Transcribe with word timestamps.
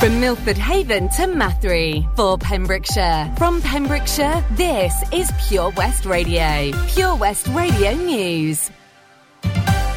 From 0.00 0.20
Milford 0.20 0.56
Haven 0.56 1.08
to 1.08 1.22
Mathry 1.22 2.08
for 2.14 2.38
Pembrokeshire. 2.38 3.34
From 3.36 3.60
Pembrokeshire, 3.60 4.44
this 4.52 4.94
is 5.12 5.28
Pure 5.48 5.70
West 5.70 6.04
Radio. 6.04 6.70
Pure 6.86 7.16
West 7.16 7.48
Radio 7.48 7.94
News. 7.94 8.70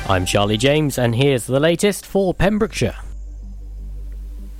I'm 0.09 0.25
Charlie 0.25 0.57
James, 0.57 0.97
and 0.97 1.13
here's 1.13 1.45
the 1.45 1.59
latest 1.59 2.07
for 2.07 2.33
Pembrokeshire. 2.33 2.95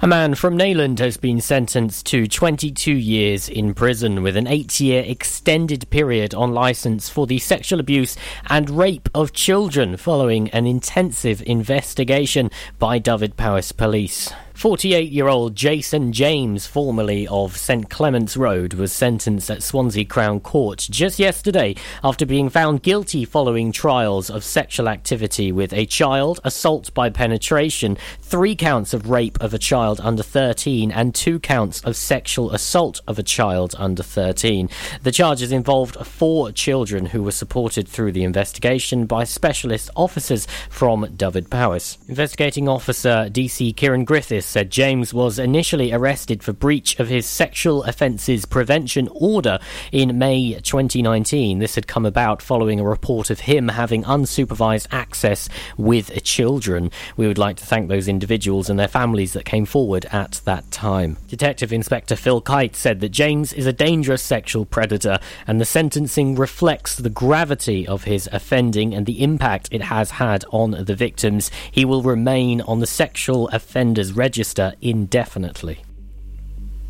A 0.04 0.07
man 0.07 0.35
from 0.35 0.55
Neyland 0.55 0.99
has 0.99 1.17
been 1.17 1.42
sentenced 1.42 2.05
to 2.08 2.28
22 2.28 2.92
years 2.92 3.49
in 3.49 3.73
prison 3.73 4.21
with 4.21 4.37
an 4.37 4.46
eight 4.46 4.79
year 4.79 5.03
extended 5.08 5.89
period 5.89 6.35
on 6.35 6.53
licence 6.53 7.10
for 7.10 7.26
the 7.26 7.39
sexual 7.39 7.79
abuse 7.79 8.15
and 8.47 8.69
rape 8.69 9.10
of 9.15 9.33
children 9.33 9.97
following 9.97 10.51
an 10.51 10.67
intensive 10.67 11.42
investigation 11.47 12.51
by 12.78 12.99
Dyfed-Powys 12.99 13.71
Police. 13.71 14.31
48 14.54 15.12
year 15.12 15.28
old 15.28 15.56
Jason 15.56 16.12
James, 16.12 16.68
formerly 16.68 17.28
of 17.28 17.58
St 17.58 17.90
Clement's 17.90 18.38
Road, 18.38 18.73
was 18.73 18.92
sentenced 18.92 19.50
at 19.50 19.64
Swansea 19.64 20.05
Crown 20.05 20.40
Court 20.40 20.88
just 20.90 21.20
yesterday 21.20 21.76
after 22.04 22.26
being 22.26 22.50
found 22.50 22.84
guilty 22.84 23.26
following 23.26 23.72
trials 23.72 24.30
of 24.30 24.44
sexual 24.44 24.88
activity 24.88 25.52
with 25.52 25.73
a 25.73 25.86
child, 25.86 26.40
assault 26.44 26.94
by 26.94 27.09
penetration, 27.09 27.98
three 28.22 28.56
counts 28.56 28.94
of 28.94 29.09
rape 29.09 29.38
of 29.42 29.54
a 29.54 29.59
child 29.59 30.00
under 30.04 30.23
13, 30.23 30.92
and 30.92 31.16
two 31.16 31.40
counts 31.40 31.81
of 31.81 31.95
sexual 31.95 32.52
assault 32.52 33.02
of 33.08 33.18
a 33.18 33.23
child 33.23 33.73
under 33.78 34.04
13. 34.04 34.70
The 35.04 35.12
charges 35.12 35.52
involved 35.52 35.95
four 36.06 36.52
children 36.52 37.08
who 37.08 37.23
were 37.23 37.31
supported 37.31 37.88
through 37.88 38.12
the 38.12 38.23
investigation 38.23 39.06
by 39.06 39.23
specialist 39.23 39.90
officers 39.95 40.48
from 40.70 41.08
Dyfed-Powys. 41.16 41.98
Investigating 42.08 42.68
officer 42.68 43.28
DC 43.30 43.76
Kieran 43.76 44.06
Said 44.45 44.70
James 44.70 45.13
was 45.13 45.40
initially 45.40 45.91
arrested 45.94 46.44
for 46.44 46.54
breach 46.54 47.00
of 47.00 47.08
his 47.08 47.26
sexual 47.26 47.84
offences 47.84 48.45
prevention 48.45 49.08
order 49.11 49.59
in 49.92 50.17
May 50.17 50.53
2019. 50.53 51.59
This 51.59 51.75
had 51.75 51.88
come 51.88 52.06
about 52.06 52.42
following 52.42 52.80
a 52.80 52.84
report 52.84 53.30
of 53.30 53.42
him 53.42 53.69
having 53.69 54.03
unsupervised 54.03 54.88
access 54.92 55.47
with 55.78 56.23
children. 56.23 56.92
We 57.16 57.28
would 57.28 57.38
like 57.38 57.58
to 57.58 57.66
thank 57.66 57.89
those 57.89 58.08
individuals 58.08 58.69
and 58.69 58.80
their 58.80 58.88
families 58.88 59.34
that 59.34 59.45
came 59.45 59.66
forward 59.66 60.06
at 60.12 60.42
that 60.45 60.69
time. 60.72 61.17
Detective 61.28 61.72
Inspector 61.72 62.16
Phil 62.16 62.42
Kite 62.42 62.75
said 62.75 63.00
that 63.00 63.09
James 63.09 63.53
is 63.53 63.66
a 63.66 63.73
dangerous 63.73 64.22
sexual 64.22 64.66
predator 64.66 65.19
and 65.47 65.62
the 65.62 65.66
sentencing 65.66 66.36
reflects 66.36 66.95
the 66.95 67.09
gravity 67.09 67.88
of 67.88 68.03
his 68.06 68.28
offending 68.31 68.94
and 68.94 69.06
the 69.06 69.23
impact 69.23 69.69
it 69.72 69.84
has 69.84 70.12
had 70.12 70.44
on 70.52 70.72
the 70.72 70.95
victims. 70.95 71.52
He 71.72 71.86
will 71.86 72.02
remain 72.02 72.62
on 72.62 72.80
the 72.80 72.88
sexual 72.88 73.47
offenders 73.50 74.14
register 74.14 74.31
register 74.32 74.74
indefinitely. 74.82 75.84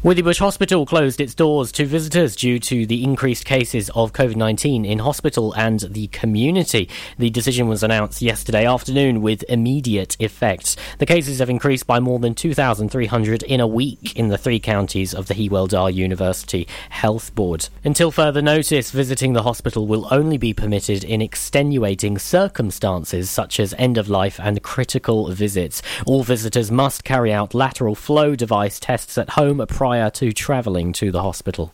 Withybush 0.04 0.40
Hospital 0.40 0.84
closed 0.84 1.22
its 1.22 1.36
doors 1.36 1.72
to 1.74 1.86
visitors 1.86 2.36
due 2.36 2.58
to 2.58 2.88
the 2.88 3.04
increased 3.04 3.46
cases 3.46 3.92
of 3.92 4.14
COVID 4.14 4.36
19 4.36 4.84
in 4.84 4.98
hospital 4.98 5.54
and 5.54 5.82
the 5.82 6.08
community. 6.08 6.90
The 7.20 7.30
decision 7.30 7.68
was 7.68 7.84
announced 7.84 8.20
yesterday 8.20 8.66
afternoon 8.66 9.22
with 9.22 9.44
immediate 9.48 10.18
effect. 10.20 10.76
The 10.98 11.06
cases 11.06 11.38
have 11.38 11.52
increased 11.52 11.86
by 11.86 12.00
more 12.00 12.18
than 12.18 12.34
2,300 12.34 13.44
in 13.44 13.60
a 13.60 13.68
week 13.68 14.16
in 14.16 14.30
the 14.30 14.40
three 14.40 14.60
counties 14.60 15.14
of 15.14 15.28
the 15.28 15.36
Hywel 15.36 15.70
Dda 15.70 15.94
University 15.94 16.68
Health 16.90 17.36
Board. 17.36 17.70
Until 17.84 18.10
further 18.10 18.42
notice, 18.42 18.90
visiting 18.90 19.34
the 19.34 19.44
hospital 19.44 19.86
will 19.86 20.08
only 20.10 20.40
be 20.40 20.52
permitted 20.52 21.04
in 21.04 21.22
extenuating 21.22 22.18
circumstances 22.18 23.30
such 23.30 23.60
as 23.60 23.76
end 23.78 24.00
of 24.00 24.10
life 24.10 24.40
and 24.40 24.64
critical 24.64 25.30
visits. 25.30 25.84
All 26.08 26.24
visitors 26.24 26.72
must 26.72 27.04
carry 27.04 27.32
out 27.32 27.54
lateral 27.54 27.94
flow 27.94 28.36
device 28.36 28.80
tests 28.80 29.16
at 29.20 29.30
home 29.30 29.64
prior 29.68 29.91
prior 29.92 30.10
to 30.10 30.32
travelling 30.32 30.94
to 30.94 31.12
the 31.12 31.22
hospital. 31.22 31.74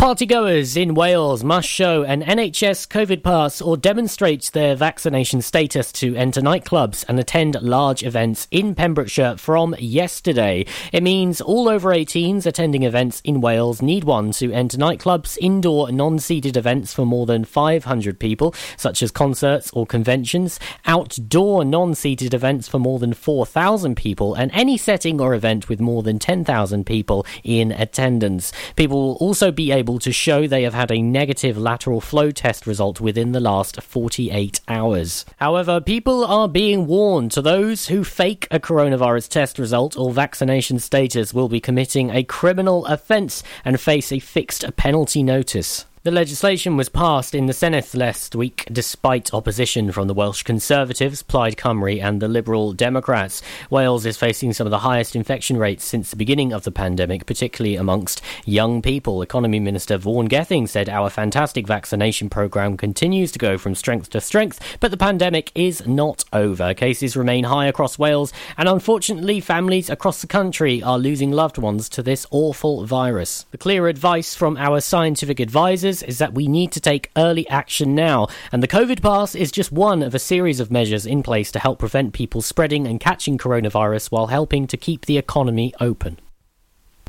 Partygoers 0.00 0.78
in 0.80 0.94
Wales 0.94 1.44
must 1.44 1.68
show 1.68 2.04
an 2.04 2.22
NHS 2.22 2.88
COVID 2.88 3.22
pass 3.22 3.60
or 3.60 3.76
demonstrate 3.76 4.50
their 4.54 4.74
vaccination 4.74 5.42
status 5.42 5.92
to 5.92 6.16
enter 6.16 6.40
nightclubs 6.40 7.04
and 7.06 7.20
attend 7.20 7.60
large 7.60 8.02
events 8.02 8.48
in 8.50 8.74
Pembrokeshire 8.74 9.36
from 9.36 9.76
yesterday. 9.78 10.64
It 10.90 11.02
means 11.02 11.42
all 11.42 11.68
over 11.68 11.90
18s 11.90 12.46
attending 12.46 12.82
events 12.82 13.20
in 13.26 13.42
Wales 13.42 13.82
need 13.82 14.04
one 14.04 14.32
to 14.32 14.50
enter 14.50 14.78
nightclubs, 14.78 15.36
indoor 15.38 15.92
non 15.92 16.18
seated 16.18 16.56
events 16.56 16.94
for 16.94 17.04
more 17.04 17.26
than 17.26 17.44
500 17.44 18.18
people, 18.18 18.54
such 18.78 19.02
as 19.02 19.10
concerts 19.10 19.70
or 19.74 19.84
conventions, 19.84 20.58
outdoor 20.86 21.62
non 21.62 21.94
seated 21.94 22.32
events 22.32 22.68
for 22.68 22.78
more 22.78 22.98
than 22.98 23.12
4,000 23.12 23.96
people, 23.96 24.32
and 24.32 24.50
any 24.54 24.78
setting 24.78 25.20
or 25.20 25.34
event 25.34 25.68
with 25.68 25.78
more 25.78 26.02
than 26.02 26.18
10,000 26.18 26.86
people 26.86 27.26
in 27.44 27.70
attendance. 27.72 28.50
People 28.76 29.02
will 29.02 29.16
also 29.16 29.52
be 29.52 29.70
able 29.70 29.89
able 29.90 29.98
to 29.98 30.12
show 30.12 30.46
they 30.46 30.62
have 30.62 30.72
had 30.72 30.92
a 30.92 31.02
negative 31.02 31.58
lateral 31.58 32.00
flow 32.00 32.30
test 32.30 32.64
result 32.64 33.00
within 33.00 33.32
the 33.32 33.40
last 33.40 33.82
48 33.82 34.60
hours. 34.68 35.24
However, 35.38 35.80
people 35.80 36.24
are 36.24 36.48
being 36.48 36.86
warned 36.86 37.32
to 37.32 37.42
those 37.42 37.88
who 37.88 38.04
fake 38.04 38.46
a 38.52 38.60
coronavirus 38.60 39.28
test 39.28 39.58
result 39.58 39.96
or 39.96 40.12
vaccination 40.12 40.78
status 40.78 41.34
will 41.34 41.48
be 41.48 41.58
committing 41.58 42.10
a 42.10 42.22
criminal 42.22 42.86
offence 42.86 43.42
and 43.64 43.80
face 43.80 44.12
a 44.12 44.20
fixed 44.20 44.64
penalty 44.76 45.24
notice. 45.24 45.86
The 46.02 46.10
legislation 46.10 46.78
was 46.78 46.88
passed 46.88 47.34
in 47.34 47.44
the 47.44 47.52
Senedd 47.52 47.94
last 47.94 48.34
week 48.34 48.66
despite 48.72 49.34
opposition 49.34 49.92
from 49.92 50.08
the 50.08 50.14
Welsh 50.14 50.42
Conservatives, 50.42 51.22
Plaid 51.22 51.58
Cymru, 51.58 52.02
and 52.02 52.22
the 52.22 52.26
Liberal 52.26 52.72
Democrats. 52.72 53.42
Wales 53.68 54.06
is 54.06 54.16
facing 54.16 54.54
some 54.54 54.66
of 54.66 54.70
the 54.70 54.78
highest 54.78 55.14
infection 55.14 55.58
rates 55.58 55.84
since 55.84 56.08
the 56.08 56.16
beginning 56.16 56.54
of 56.54 56.64
the 56.64 56.70
pandemic, 56.70 57.26
particularly 57.26 57.76
amongst 57.76 58.22
young 58.46 58.80
people. 58.80 59.20
Economy 59.20 59.60
Minister 59.60 59.98
Vaughan 59.98 60.24
Gething 60.24 60.66
said 60.66 60.88
our 60.88 61.10
fantastic 61.10 61.66
vaccination 61.66 62.30
programme 62.30 62.78
continues 62.78 63.30
to 63.32 63.38
go 63.38 63.58
from 63.58 63.74
strength 63.74 64.08
to 64.08 64.22
strength, 64.22 64.78
but 64.80 64.90
the 64.90 64.96
pandemic 64.96 65.52
is 65.54 65.86
not 65.86 66.24
over. 66.32 66.72
Cases 66.72 67.14
remain 67.14 67.44
high 67.44 67.66
across 67.66 67.98
Wales, 67.98 68.32
and 68.56 68.70
unfortunately, 68.70 69.38
families 69.38 69.90
across 69.90 70.22
the 70.22 70.26
country 70.26 70.82
are 70.82 70.98
losing 70.98 71.30
loved 71.30 71.58
ones 71.58 71.90
to 71.90 72.02
this 72.02 72.26
awful 72.30 72.86
virus. 72.86 73.44
The 73.50 73.58
clear 73.58 73.86
advice 73.86 74.34
from 74.34 74.56
our 74.56 74.80
scientific 74.80 75.40
advisors 75.40 75.89
is 75.90 76.18
that 76.18 76.34
we 76.34 76.46
need 76.46 76.72
to 76.72 76.80
take 76.80 77.10
early 77.16 77.48
action 77.48 77.94
now, 77.94 78.28
and 78.52 78.62
the 78.62 78.68
COVID 78.68 79.02
pass 79.02 79.34
is 79.34 79.50
just 79.50 79.72
one 79.72 80.02
of 80.02 80.14
a 80.14 80.18
series 80.18 80.60
of 80.60 80.70
measures 80.70 81.04
in 81.04 81.22
place 81.22 81.50
to 81.52 81.58
help 81.58 81.78
prevent 81.78 82.14
people 82.14 82.42
spreading 82.42 82.86
and 82.86 83.00
catching 83.00 83.36
coronavirus 83.36 84.10
while 84.10 84.28
helping 84.28 84.66
to 84.68 84.76
keep 84.76 85.06
the 85.06 85.18
economy 85.18 85.74
open. 85.80 86.18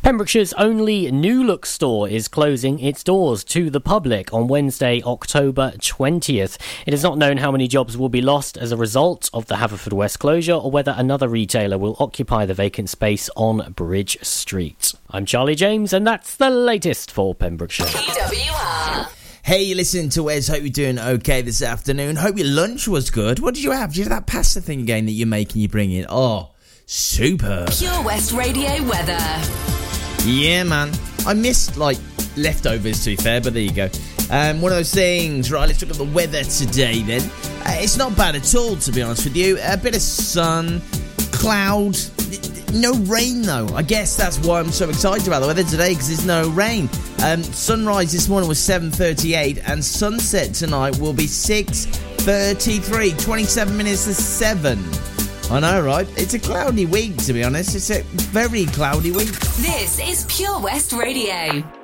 Pembrokeshire's 0.04 0.54
only 0.54 1.12
New 1.12 1.44
Look 1.44 1.64
store 1.64 2.10
is 2.10 2.28
closing 2.28 2.80
its 2.80 3.04
doors 3.04 3.44
to 3.44 3.70
the 3.70 3.80
public 3.80 4.34
on 4.34 4.48
Wednesday, 4.48 5.00
October 5.04 5.74
20th. 5.78 6.58
It 6.88 6.94
is 6.96 7.04
not 7.04 7.20
known 7.20 7.38
how 7.38 7.52
many 7.52 7.68
jobs 7.68 7.96
will 7.96 8.10
be 8.10 8.20
lost 8.20 8.58
as 8.58 8.72
a 8.72 8.78
result 8.78 9.30
of 9.32 9.46
the 9.46 9.56
Haverfordwest 9.58 10.18
closure 10.18 10.54
or 10.54 10.72
whether 10.72 10.96
another 10.98 11.28
retailer 11.28 11.78
will 11.78 11.96
occupy 12.00 12.48
the 12.48 12.56
vacant 12.56 12.90
space 12.90 13.30
on 13.36 13.74
Bridge 13.74 14.18
Street. 14.24 14.92
I'm 15.12 15.28
Charlie 15.28 15.54
James, 15.54 15.94
and 15.94 16.06
that's 16.08 16.36
the 16.36 16.50
latest 16.50 17.12
for 17.12 17.36
Pembrokeshire. 17.36 17.86
PWR. 17.86 19.08
Hey, 19.44 19.62
you 19.62 19.76
listen 19.76 20.10
to 20.10 20.24
Wes. 20.24 20.48
Hope 20.48 20.62
you're 20.62 20.70
doing 20.72 20.98
okay 20.98 21.44
this 21.44 21.62
afternoon. 21.62 22.16
Hope 22.16 22.40
your 22.40 22.48
lunch 22.48 22.88
was 22.88 23.12
good. 23.12 23.38
What 23.38 23.54
did 23.54 23.64
you 23.64 23.70
have? 23.70 23.92
Did 23.92 23.98
you 23.98 24.04
have 24.06 24.10
that 24.10 24.26
pasta 24.26 24.62
thing 24.62 24.82
again 24.82 25.06
that 25.06 25.12
you 25.12 25.28
make 25.28 25.54
and 25.54 25.62
you 25.62 25.70
bring 25.70 25.92
it? 25.92 26.08
Oh, 26.10 26.50
super. 26.88 27.68
Pure 27.70 28.02
West 28.04 28.32
Radio 28.32 28.84
weather. 28.86 29.81
Yeah, 30.26 30.64
man. 30.64 30.92
I 31.26 31.34
missed 31.34 31.78
like 31.78 31.98
leftovers 32.38 33.04
to 33.04 33.12
be 33.12 33.16
fair, 33.16 33.42
but 33.42 33.54
there 33.54 33.64
you 33.64 33.72
go. 33.74 33.90
Um, 34.30 34.62
one 34.62 34.72
of 34.72 34.78
those 34.78 34.94
things. 34.94 35.52
Right, 35.52 35.68
let's 35.68 35.82
look 35.82 35.92
at 35.92 35.98
the 35.98 36.04
weather 36.06 36.44
today. 36.44 37.02
Then 37.02 37.22
uh, 37.22 37.78
it's 37.80 37.98
not 37.98 38.16
bad 38.16 38.36
at 38.36 38.56
all, 38.56 38.76
to 38.76 38.92
be 38.92 39.02
honest 39.02 39.26
with 39.26 39.36
you. 39.36 39.58
A 39.64 39.78
bit 39.78 39.96
of 39.96 40.02
sun, 40.02 40.82
cloud, 41.32 41.98
no 42.74 42.94
rain 42.94 43.42
though. 43.42 43.68
I 43.76 43.82
guess 43.84 44.16
that's 44.16 44.38
why 44.40 44.60
I'm 44.60 44.72
so 44.72 44.90
excited 44.90 45.28
about 45.28 45.42
the 45.42 45.48
weather 45.48 45.64
today 45.64 45.90
because 45.90 46.08
there's 46.08 46.26
no 46.26 46.50
rain. 46.50 46.90
Um, 47.24 47.44
sunrise 47.44 48.12
this 48.12 48.30
morning 48.30 48.48
was 48.48 48.60
7:38, 48.60 49.62
and 49.68 49.84
sunset 49.84 50.54
tonight 50.54 50.98
will 50.98 51.14
be 51.14 51.28
6:33. 51.28 53.14
27 53.14 53.76
minutes 53.76 54.06
to 54.06 54.14
seven. 54.14 54.80
I 55.52 55.60
know, 55.60 55.82
right? 55.82 56.08
It's 56.18 56.34
a 56.34 56.40
cloudy 56.40 56.86
week, 56.86 57.18
to 57.26 57.34
be 57.34 57.44
honest. 57.44 57.76
It's 57.76 57.90
a 57.90 58.04
very 58.32 58.66
cloudy 58.68 59.12
week. 59.12 59.32
This 59.58 60.00
is 60.00 60.26
Pure 60.30 60.62
West 60.62 60.94
Radio. 60.94 61.81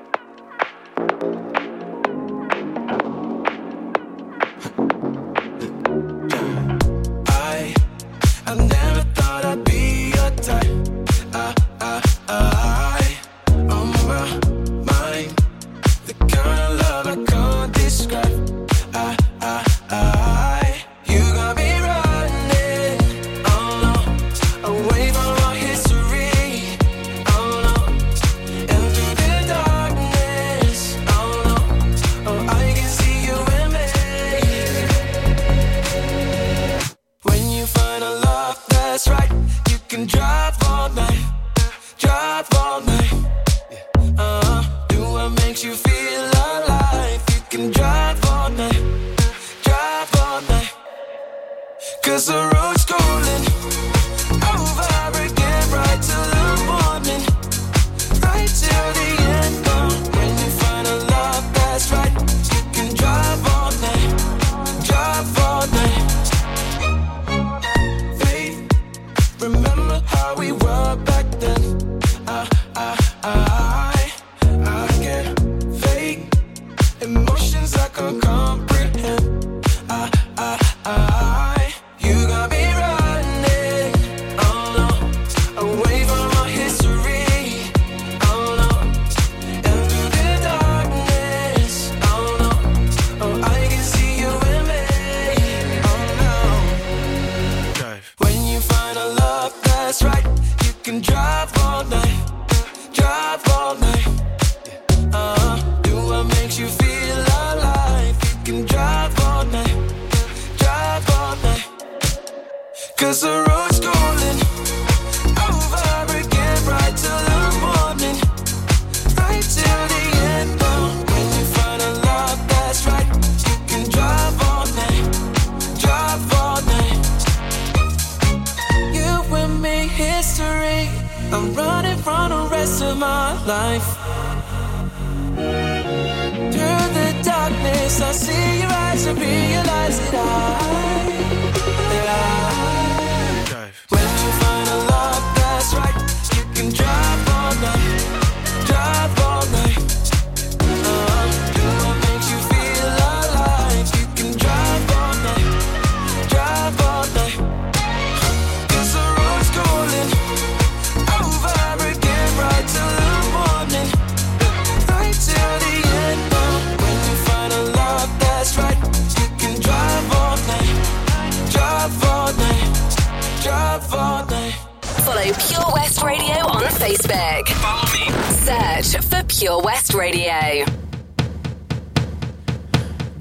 Follow 175.28 175.48
Pure 175.50 175.74
West 175.74 176.04
Radio 176.04 176.38
on 176.48 176.64
Facebook. 176.64 177.48
Follow 177.50 177.84
me. 177.92 178.06
Search 178.46 179.04
for 179.04 179.24
Pure 179.28 179.62
West 179.62 179.94
Radio. 179.94 180.64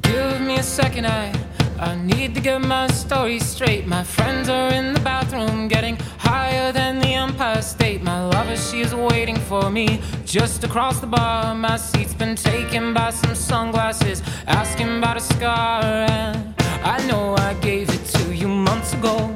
Give 0.02 0.40
me 0.40 0.56
a 0.56 0.62
second, 0.62 1.06
I, 1.06 1.34
I 1.80 1.96
need 1.96 2.36
to 2.36 2.40
get 2.40 2.60
my 2.60 2.86
story 2.88 3.40
straight. 3.40 3.88
My 3.88 4.04
friends 4.04 4.48
are 4.48 4.72
in 4.72 4.94
the 4.94 5.00
bathroom 5.00 5.66
getting 5.66 5.96
higher 6.18 6.70
than 6.70 7.00
the 7.00 7.12
Empire 7.14 7.60
State. 7.60 8.02
My 8.02 8.24
lover, 8.24 8.56
she 8.56 8.82
is 8.82 8.94
waiting 8.94 9.36
for 9.36 9.68
me 9.68 10.00
just 10.24 10.62
across 10.62 11.00
the 11.00 11.08
bar. 11.08 11.56
My 11.56 11.76
seat's 11.76 12.14
been 12.14 12.36
taken 12.36 12.94
by 12.94 13.10
some 13.10 13.34
sunglasses, 13.34 14.22
asking 14.46 14.98
about 14.98 15.16
a 15.16 15.20
scar. 15.20 15.82
And 15.82 16.54
I 16.84 17.04
know 17.08 17.34
I 17.36 17.54
gave 17.54 17.90
it 17.90 18.04
to 18.16 18.32
you 18.32 18.46
months 18.46 18.92
ago 18.92 19.35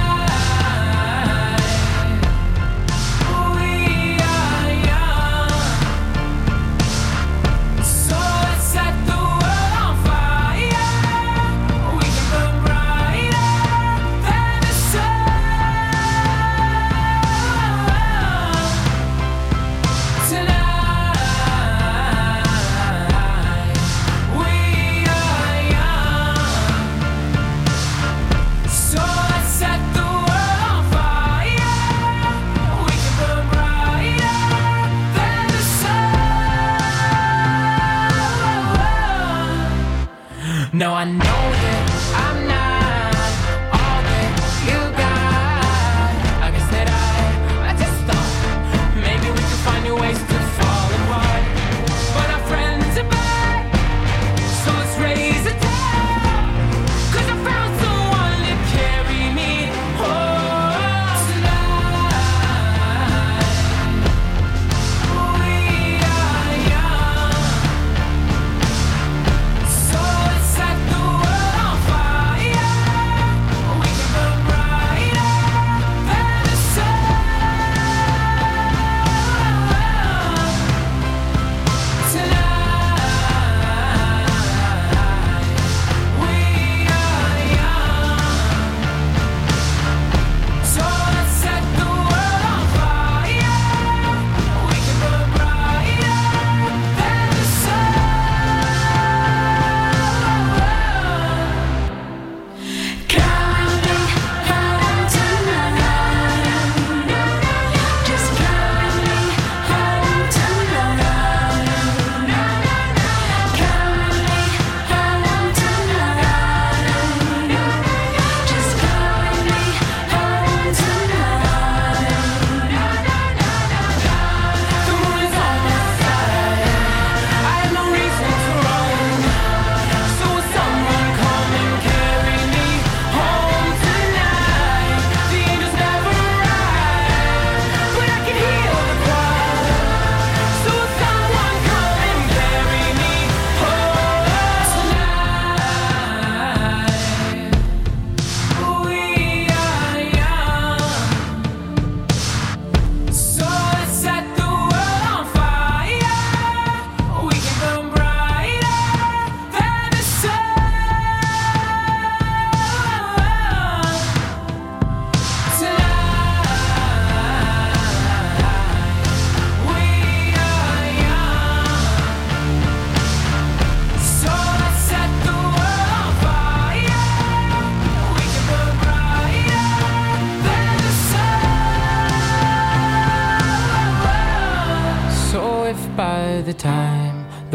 No, 40.81 40.93
I 40.95 41.05
know. 41.05 41.40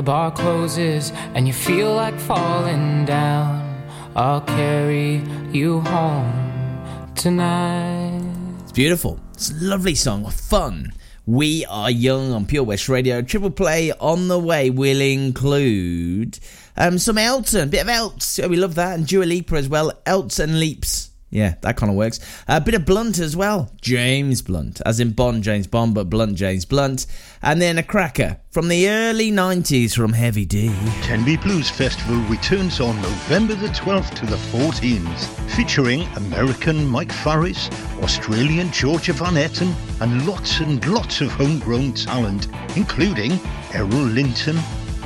Bar 0.02 0.30
closes 0.30 1.12
and 1.34 1.46
you 1.46 1.52
feel 1.52 1.94
like 1.94 2.18
falling 2.18 3.04
down, 3.04 3.82
I'll 4.14 4.40
carry 4.40 5.22
you 5.52 5.80
home 5.80 7.12
tonight. 7.14 8.22
It's 8.62 8.72
beautiful. 8.72 9.20
It's 9.34 9.50
a 9.50 9.54
lovely 9.64 9.94
song. 9.94 10.30
Fun. 10.30 10.92
We 11.26 11.64
are 11.66 11.90
young 11.90 12.32
on 12.32 12.46
Pure 12.46 12.64
West 12.64 12.88
Radio. 12.88 13.20
Triple 13.20 13.50
play 13.50 13.92
on 13.92 14.28
the 14.28 14.38
way 14.38 14.70
will 14.70 15.00
include 15.00 16.38
um, 16.76 16.98
some 16.98 17.18
Elton, 17.18 17.68
bit 17.68 17.82
of 17.82 17.88
Elts. 17.88 18.38
Yeah, 18.38 18.46
we 18.46 18.56
love 18.56 18.76
that, 18.76 18.96
and 18.96 19.06
Dua 19.06 19.24
Lipa 19.24 19.56
as 19.56 19.68
well. 19.68 19.92
Elts 20.06 20.38
and 20.38 20.60
Leaps. 20.60 21.10
Yeah, 21.36 21.56
that 21.60 21.76
kind 21.76 21.90
of 21.90 21.96
works. 21.98 22.18
A 22.48 22.62
bit 22.62 22.72
of 22.72 22.86
Blunt 22.86 23.18
as 23.18 23.36
well. 23.36 23.70
James 23.82 24.40
Blunt, 24.40 24.80
as 24.86 25.00
in 25.00 25.10
Bond 25.10 25.42
James 25.42 25.66
Bond, 25.66 25.94
but 25.94 26.08
Blunt 26.08 26.34
James 26.34 26.64
Blunt. 26.64 27.04
And 27.42 27.60
then 27.60 27.76
a 27.76 27.82
cracker 27.82 28.38
from 28.50 28.68
the 28.68 28.88
early 28.88 29.30
90s 29.30 29.94
from 29.94 30.14
Heavy 30.14 30.46
D. 30.46 30.74
Tenby 31.02 31.36
Blues 31.36 31.68
Festival 31.68 32.16
returns 32.30 32.80
on 32.80 32.96
November 33.02 33.54
the 33.54 33.68
12th 33.68 34.14
to 34.14 34.24
the 34.24 34.36
14th, 34.36 35.50
featuring 35.50 36.04
American 36.16 36.86
Mike 36.86 37.12
Farris, 37.12 37.68
Australian 38.02 38.72
Georgia 38.72 39.12
Van 39.12 39.34
Etten, 39.34 39.74
and 40.00 40.26
lots 40.26 40.60
and 40.60 40.82
lots 40.86 41.20
of 41.20 41.30
homegrown 41.32 41.92
talent, 41.92 42.48
including 42.76 43.38
Errol 43.74 43.90
Linton, 43.90 44.56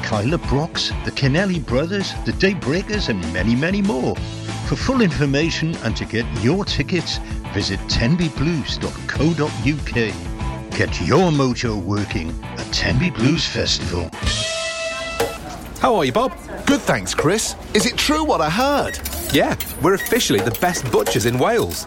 Kyla 0.03 0.39
Brox, 0.39 0.91
the 1.05 1.11
Kennelly 1.11 1.65
Brothers, 1.65 2.13
the 2.25 2.33
Daybreakers, 2.33 3.09
and 3.09 3.21
many, 3.33 3.55
many 3.55 3.83
more. 3.83 4.17
For 4.69 4.77
full 4.77 5.01
information 5.01 5.77
and 5.85 5.97
to 5.97 6.05
get 6.05 6.25
your 6.43 6.65
tickets, 6.65 7.19
visit 7.53 7.81
tenbyblues.co.uk. 7.89 10.79
Get 10.79 11.01
your 11.01 11.31
mojo 11.31 11.83
working 11.83 12.31
at 12.43 12.73
Tenby 12.73 13.11
Blues 13.11 13.47
Festival. 13.47 14.11
How 15.81 15.97
are 15.97 16.05
you, 16.05 16.13
Bob? 16.13 16.33
Good, 16.67 16.81
thanks, 16.83 17.15
Chris. 17.15 17.57
Is 17.75 17.87
it 17.87 17.97
true 17.97 18.23
what 18.23 18.41
I 18.41 18.51
heard? 18.51 19.01
Yeah, 19.33 19.57
we're 19.83 19.95
officially 19.95 20.41
the 20.41 20.57
best 20.61 20.91
butchers 20.93 21.27
in 21.27 21.39
Wales. 21.39 21.87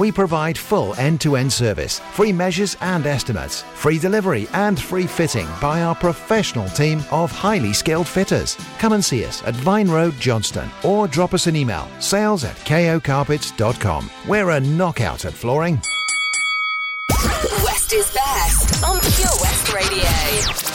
We 0.00 0.10
provide 0.10 0.56
full 0.56 0.94
end 0.94 1.20
to 1.20 1.36
end 1.36 1.52
service, 1.52 1.98
free 2.14 2.32
measures 2.32 2.74
and 2.80 3.04
estimates, 3.04 3.60
free 3.74 3.98
delivery 3.98 4.48
and 4.54 4.80
free 4.80 5.06
fitting 5.06 5.46
by 5.60 5.82
our 5.82 5.94
professional 5.94 6.70
team 6.70 7.02
of 7.10 7.30
highly 7.30 7.74
skilled 7.74 8.08
fitters. 8.08 8.56
Come 8.78 8.94
and 8.94 9.04
see 9.04 9.26
us 9.26 9.42
at 9.42 9.54
Vine 9.56 9.90
Road, 9.90 10.14
Johnston, 10.18 10.70
or 10.84 11.06
drop 11.06 11.34
us 11.34 11.48
an 11.48 11.54
email 11.54 11.86
sales 11.98 12.44
at 12.44 12.56
kocarpets.com. 12.64 14.10
We're 14.26 14.48
a 14.48 14.60
knockout 14.60 15.26
at 15.26 15.34
flooring. 15.34 15.78
West 17.62 17.92
is 17.92 18.10
best 18.14 18.82
on 18.82 18.98
Pure 19.00 19.36
West 19.42 19.74
Radio. 19.74 20.69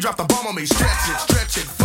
Drop 0.00 0.16
the 0.16 0.24
bomb 0.24 0.46
on 0.46 0.54
me. 0.54 0.64
Stretch 0.64 1.08
it, 1.10 1.20
stretch 1.20 1.56
it, 1.58 1.79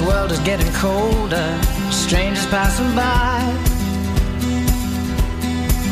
This 0.00 0.08
world 0.08 0.32
is 0.32 0.40
getting 0.40 0.72
colder, 0.72 1.60
strangers 1.90 2.46
passing 2.46 2.96
by. 2.96 3.42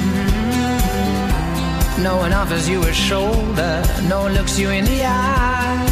Mm-hmm. 0.09 0.83
No 2.03 2.17
one 2.17 2.33
offers 2.33 2.67
you 2.67 2.83
a 2.85 2.93
shoulder, 2.95 3.85
no 4.09 4.21
one 4.23 4.33
looks 4.33 4.59
you 4.59 4.71
in 4.71 4.87
the 4.87 5.05
eye. 5.05 5.85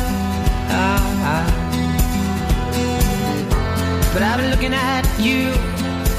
But 4.15 4.23
I've 4.23 4.39
been 4.39 4.51
looking 4.51 4.73
at 4.73 5.05
you 5.21 5.53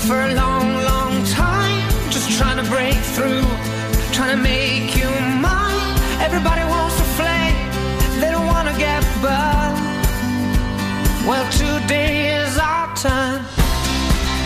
for 0.05 0.21
a 0.21 0.35
long, 0.35 0.75
long 0.83 1.25
time, 1.25 1.89
just 2.11 2.29
trying 2.37 2.63
to 2.63 2.69
break 2.69 2.93
through, 3.15 3.41
trying 4.13 4.37
to 4.37 4.43
make 4.43 4.95
you 4.95 5.09
mine. 5.41 5.97
Everybody 6.21 6.61
wants 6.61 6.95
to 6.97 7.03
flame, 7.17 7.57
they 8.21 8.29
don't 8.29 8.45
wanna 8.45 8.77
get 8.77 9.03
burned. 9.19 9.66
Well, 11.27 11.51
today 11.51 12.41
is 12.41 12.57
our 12.57 12.95
time. 12.95 13.43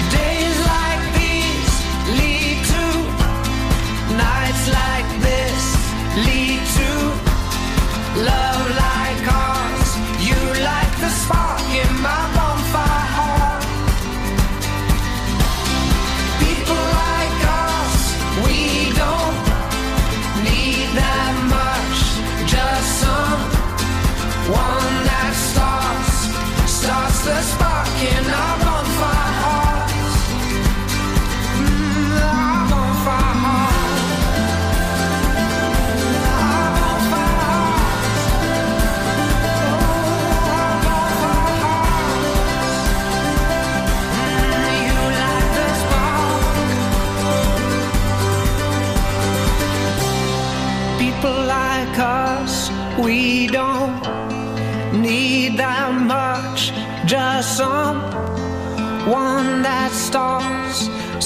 Days 0.09 0.57
like 0.65 1.03
these 1.13 1.73
lead 2.17 2.57
to 2.71 2.85
nights 4.17 4.65
like 4.79 5.09
this 5.21 5.63
lead 6.25 6.59
to 6.77 8.23
love. 8.23 8.80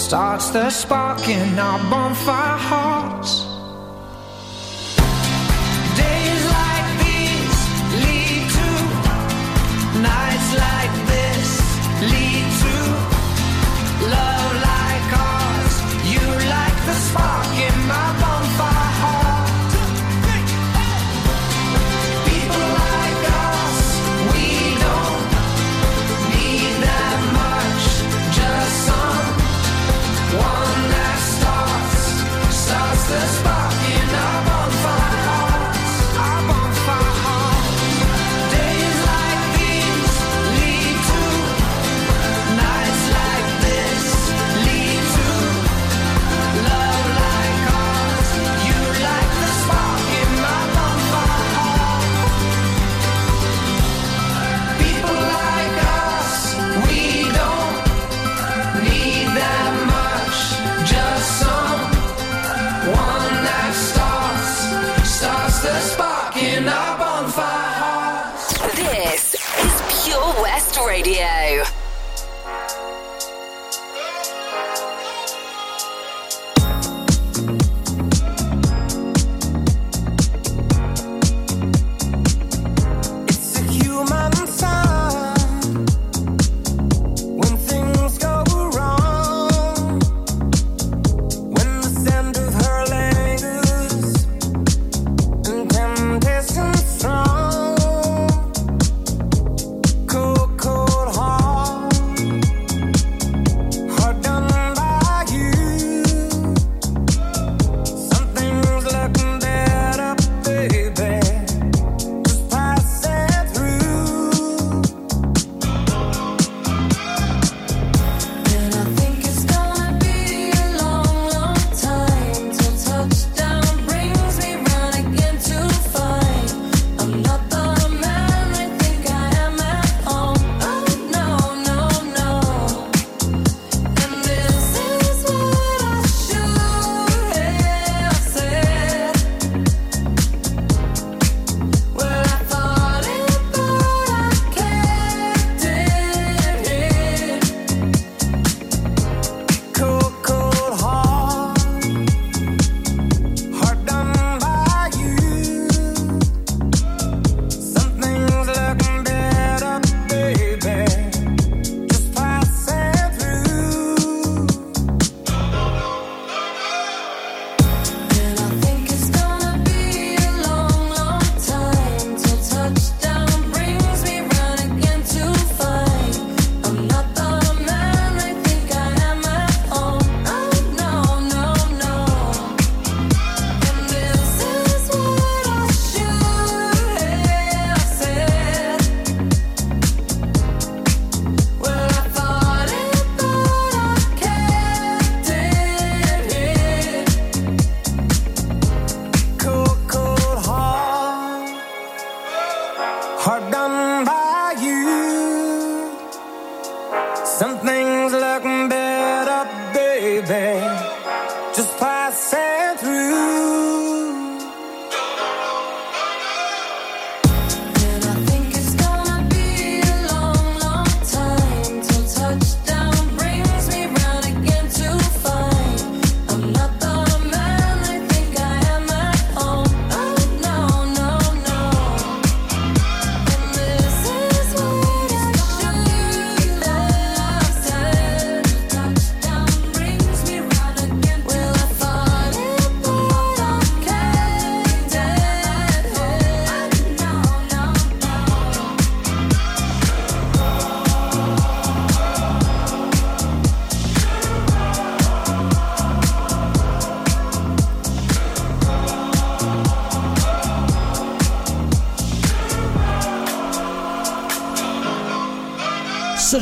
starts 0.06 0.52
the 0.52 0.70
spark 0.70 1.28
in 1.28 1.58
our 1.58 1.80
bonfire 1.90 2.58
hearts. 2.60 3.45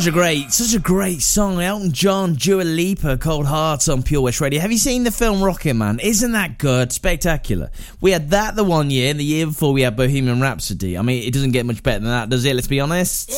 Such 0.03 0.11
a 0.11 0.15
great, 0.15 0.51
such 0.51 0.73
a 0.75 0.79
great 0.79 1.21
song. 1.21 1.61
Elton 1.61 1.93
John, 1.93 2.33
Dua 2.33 2.63
Lipa, 2.63 3.15
Cold 3.15 3.45
Hearts 3.45 3.87
on 3.87 4.03
Pure 4.03 4.23
West 4.23 4.41
Radio. 4.41 4.59
Have 4.59 4.69
you 4.69 4.77
seen 4.77 5.05
the 5.05 5.11
film 5.11 5.41
Rocket 5.41 5.75
Man? 5.75 6.01
Isn't 6.01 6.33
that 6.33 6.57
good? 6.57 6.91
Spectacular. 6.91 7.71
We 8.01 8.11
had 8.11 8.31
that 8.31 8.57
the 8.57 8.65
one 8.65 8.91
year, 8.91 9.13
the 9.13 9.23
year 9.23 9.45
before 9.45 9.71
we 9.71 9.83
had 9.83 9.95
Bohemian 9.95 10.41
Rhapsody. 10.41 10.97
I 10.97 11.03
mean, 11.03 11.23
it 11.23 11.33
doesn't 11.33 11.51
get 11.51 11.65
much 11.65 11.83
better 11.83 11.99
than 11.99 12.09
that, 12.09 12.27
does 12.27 12.43
it? 12.43 12.53
Let's 12.53 12.67
be 12.67 12.81
honest. 12.81 13.31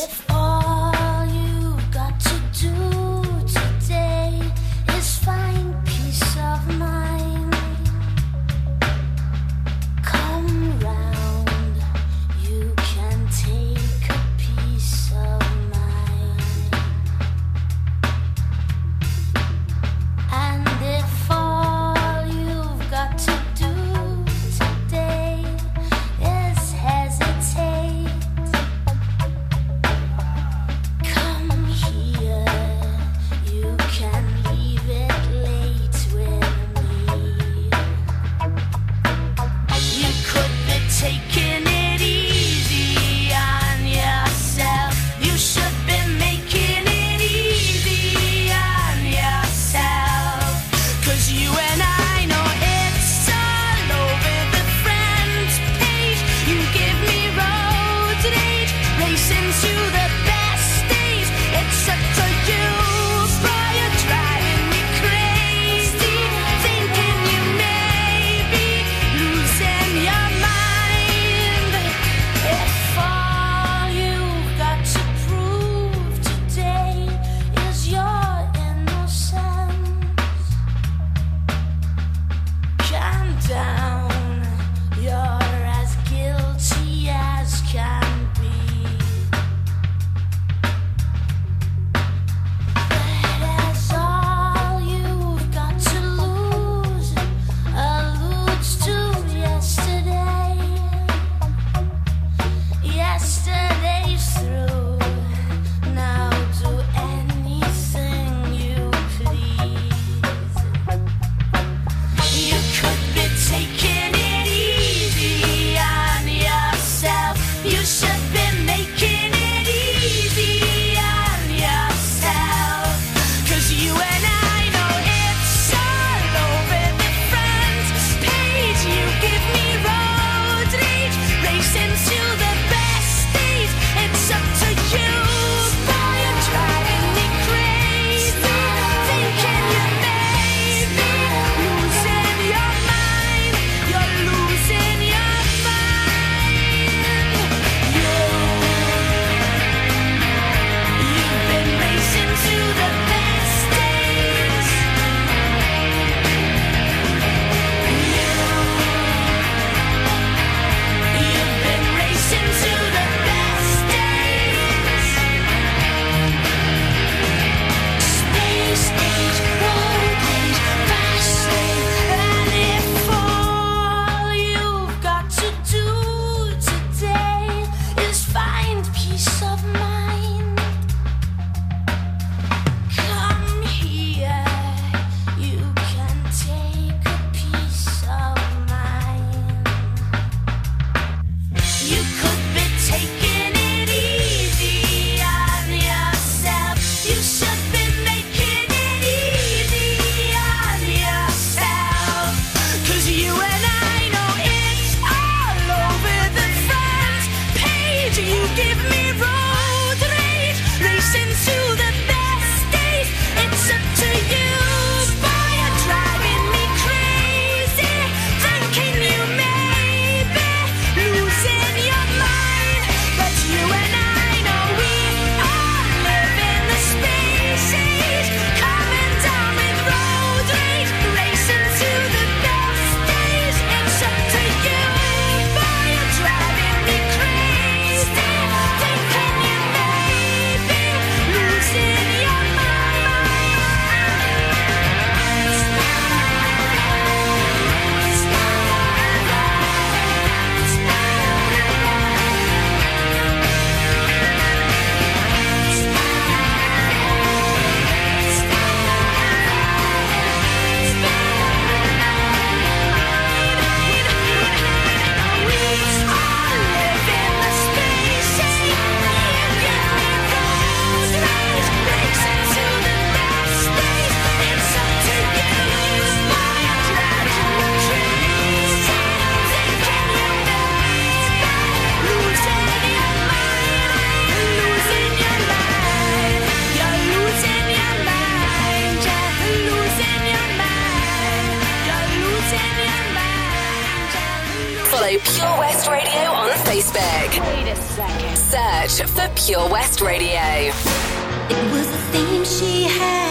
Pure 299.46 299.68
West 299.68 300.00
Radio. 300.00 300.40
It 300.40 301.70
was 301.70 301.88
a 301.88 301.98
theme 302.10 302.44
she 302.44 302.82
had 302.82 303.25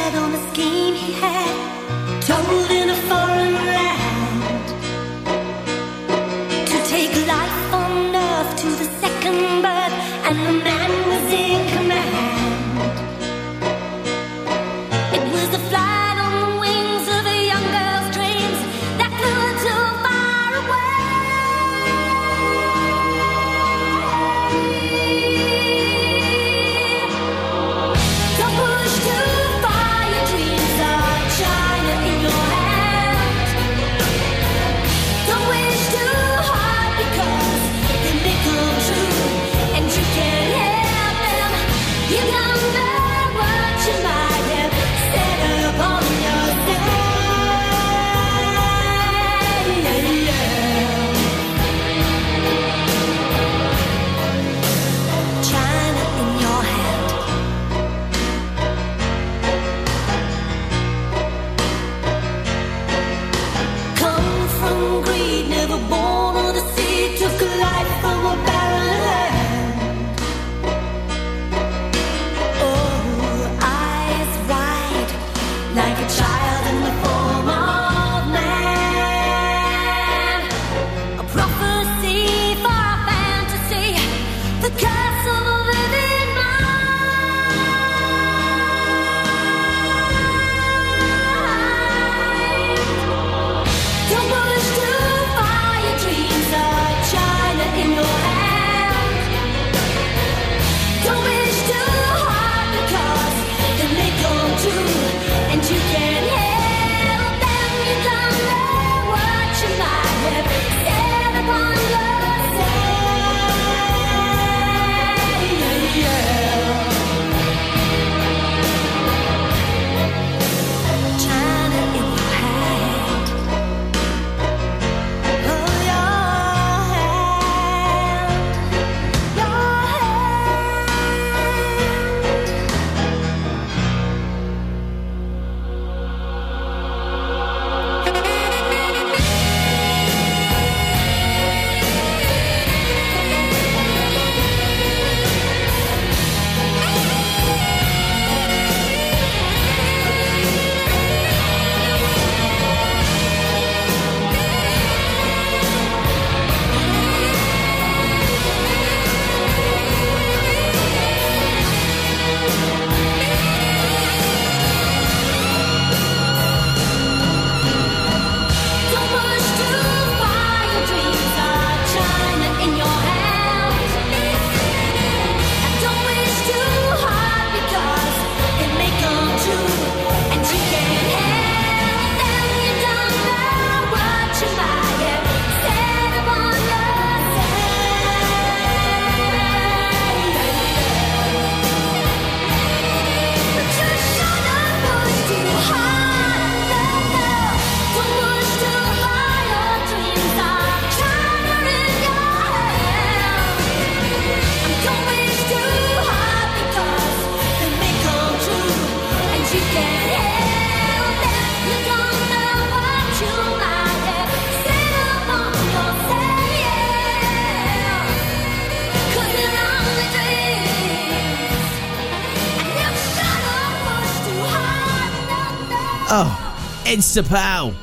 Insta 226.95 227.27
Pow. 227.27 227.73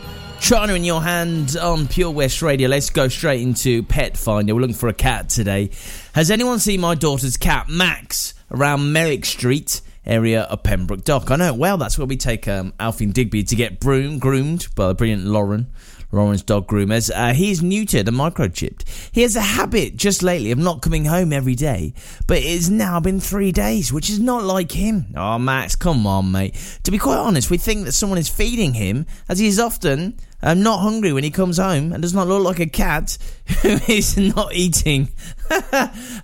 China 0.41 0.73
in 0.73 0.85
your 0.85 1.03
hand 1.03 1.59
on 1.59 1.87
Pure 1.87 2.13
West 2.13 2.41
Radio. 2.41 2.67
Let's 2.67 2.89
go 2.89 3.09
straight 3.09 3.43
into 3.43 3.83
Pet 3.83 4.17
Finder. 4.17 4.55
We're 4.55 4.63
looking 4.63 4.75
for 4.75 4.89
a 4.89 4.95
cat 4.95 5.29
today. 5.29 5.69
Has 6.15 6.31
anyone 6.31 6.59
seen 6.61 6.81
my 6.81 6.95
daughter's 6.95 7.37
cat, 7.37 7.69
Max, 7.69 8.33
around 8.51 8.91
Merrick 8.95 9.27
Street? 9.27 9.83
Area 10.07 10.45
of 10.45 10.63
Pembroke 10.63 11.05
Dock. 11.05 11.31
I 11.31 11.37
know, 11.37 11.53
well, 11.53 11.77
that's 11.77 11.99
where 11.99 12.07
we 12.07 12.17
take 12.17 12.49
um, 12.49 12.73
Alfie 12.81 13.05
and 13.05 13.13
Digby 13.13 13.45
to 13.45 13.55
get 13.55 13.81
broom, 13.81 14.19
groomed 14.19 14.69
by 14.75 14.89
the 14.89 14.95
brilliant 14.95 15.27
Lauren. 15.27 15.67
Lauren's 16.13 16.43
dog 16.43 16.69
groomers. 16.69 17.11
Uh, 17.15 17.33
he's 17.33 17.63
neutered 17.63 18.07
and 18.07 18.17
microchipped. 18.17 18.85
He 19.11 19.23
has 19.23 19.35
a 19.35 19.41
habit 19.41 19.97
just 19.97 20.23
lately 20.23 20.53
of 20.53 20.59
not 20.59 20.83
coming 20.83 21.07
home 21.07 21.33
every 21.33 21.55
day, 21.55 21.95
but 22.27 22.39
it 22.39 22.45
has 22.45 22.71
now 22.71 23.01
been 23.01 23.19
three 23.19 23.51
days, 23.51 23.93
which 23.93 24.11
is 24.11 24.21
not 24.21 24.45
like 24.45 24.73
him. 24.73 25.07
Oh, 25.17 25.39
Max, 25.39 25.75
come 25.75 26.07
on, 26.07 26.31
mate. 26.31 26.55
To 26.85 26.91
be 26.91 26.99
quite 26.99 27.19
honest, 27.19 27.51
we 27.51 27.59
think 27.59 27.87
that 27.87 27.93
someone 27.93 28.19
is 28.19 28.29
feeding 28.29 28.75
him, 28.75 29.07
as 29.29 29.39
he 29.39 29.47
is 29.47 29.59
often 29.59 30.19
um, 30.43 30.63
not 30.63 30.81
hungry 30.81 31.13
when 31.13 31.25
he 31.25 31.31
comes 31.31 31.59
home 31.59 31.93
and 31.93 32.03
does 32.03 32.15
not 32.15 32.27
look 32.27 32.45
like 32.45 32.61
a 32.61 32.67
cat 32.67 33.17
who 33.63 33.79
is 33.89 34.17
not 34.17 34.55
eating, 34.55 35.09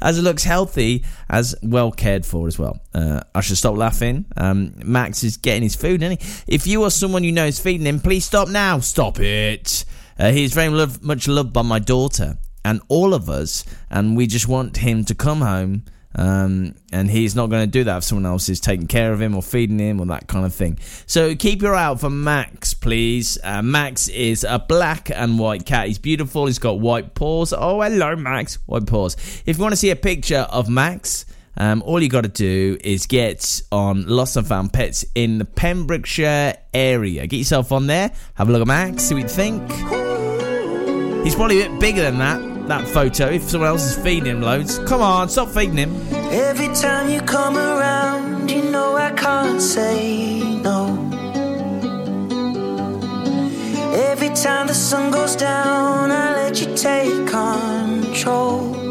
as 0.01 0.19
it 0.19 0.23
looks 0.23 0.45
healthy, 0.45 1.05
as 1.29 1.55
well 1.63 1.93
cared 1.93 2.27
for 2.27 2.47
as 2.47 2.59
well. 2.59 2.81
Uh, 2.95 3.21
I 3.35 3.41
should 3.41 3.59
stop 3.59 3.77
laughing. 3.77 4.25
Um, 4.37 4.75
Max 4.85 5.23
is 5.23 5.37
getting 5.37 5.63
his 5.63 5.77
food, 5.77 6.03
he? 6.03 6.19
If 6.47 6.67
you 6.67 6.85
are 6.85 6.91
someone 6.91 7.25
you 7.25 7.33
know 7.33 7.47
is 7.47 7.61
feeding 7.61 7.87
him, 7.87 8.01
please 8.01 8.25
stop 8.25 8.49
now. 8.49 8.81
Stop 8.81 9.21
it. 9.21 9.85
Uh, 10.19 10.33
he 10.33 10.45
is 10.45 10.53
very 10.53 10.69
love, 10.69 11.03
much 11.03 11.29
loved 11.29 11.53
by 11.53 11.63
my 11.63 11.79
daughter 11.79 12.39
and 12.65 12.81
all 12.89 13.15
of 13.15 13.31
us, 13.31 13.65
and 13.91 14.17
we 14.17 14.27
just 14.27 14.49
want 14.49 14.79
him 14.79 15.05
to 15.05 15.15
come 15.15 15.41
home 15.41 15.85
um, 16.19 16.75
and 16.91 17.09
he's 17.09 17.37
not 17.37 17.49
going 17.49 17.63
to 17.63 17.71
do 17.71 17.85
that 17.85 17.99
if 17.99 18.05
someone 18.05 18.27
else 18.27 18.49
is 18.49 18.59
taking 18.59 18.89
care 18.89 19.13
of 19.13 19.23
him 19.23 19.37
or 19.37 19.43
feeding 19.43 19.79
him 19.79 20.01
or 20.01 20.07
that 20.07 20.27
kind 20.27 20.45
of 20.45 20.53
thing. 20.53 20.77
So 21.07 21.37
keep 21.37 21.63
your 21.63 21.77
eye 21.77 21.85
out 21.85 22.01
for 22.01 22.11
Max, 22.11 22.75
please. 22.75 23.39
Uh, 23.45 23.63
Max 23.63 24.09
is 24.09 24.43
a 24.43 24.59
black 24.59 25.11
and 25.11 25.39
white 25.39 25.65
cat. 25.65 25.87
He's 25.87 25.99
beautiful. 25.99 26.47
He's 26.47 26.59
got 26.59 26.81
white 26.81 27.15
paws. 27.15 27.53
Oh, 27.57 27.81
hello, 27.83 28.17
Max. 28.17 28.57
White 28.67 28.87
paws. 28.87 29.15
If 29.47 29.59
you 29.59 29.63
want 29.63 29.73
to 29.73 29.77
see 29.77 29.91
a 29.91 29.97
picture 29.97 30.47
of 30.51 30.69
Max, 30.69 31.25
um, 31.57 31.83
all 31.87 32.03
you 32.03 32.09
got 32.09 32.23
to 32.23 32.29
do 32.29 32.79
is 32.83 33.07
get 33.07 33.63
on 33.71 34.07
Lost 34.09 34.37
and 34.37 34.47
Found 34.49 34.73
Pets 34.73 35.05
in 35.15 35.39
the 35.39 35.45
Pembrokeshire 35.45 36.57
area. 36.75 37.29
Get 37.29 37.37
yourself 37.37 37.71
on 37.71 37.87
there, 37.87 38.11
have 38.35 38.49
a 38.49 38.53
look 38.53 38.63
at 38.63 38.67
Max, 38.67 39.05
see 39.05 39.15
what 39.15 39.23
you 39.23 39.29
think. 39.29 39.71
He's 41.25 41.35
probably 41.35 41.63
a 41.63 41.69
bit 41.69 41.81
bigger 41.81 42.03
than 42.03 42.19
that, 42.19 42.48
that 42.69 42.87
photo 42.87 43.27
if 43.29 43.43
someone 43.43 43.69
else 43.69 43.85
is 43.85 44.03
feeding 44.03 44.27
him 44.27 44.41
loads. 44.41 44.79
Come 44.81 45.01
on, 45.01 45.29
stop 45.29 45.49
feeding 45.49 45.77
him. 45.77 45.95
Every 46.31 46.69
time 46.75 47.11
you 47.11 47.21
come 47.23 47.57
around, 47.57 48.51
you 48.51 48.63
know 48.71 48.97
I 48.97 49.11
can't 49.13 49.61
say 49.61 50.41
no. 50.61 51.09
Every 53.95 54.29
time 54.31 54.67
the 54.67 54.75
sun 54.75 55.11
goes 55.11 55.35
down, 55.35 56.11
I 56.11 56.35
let 56.35 56.61
you 56.61 56.77
take 56.77 57.27
control. 57.27 58.88